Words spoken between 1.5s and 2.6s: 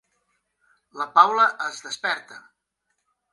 es desperta.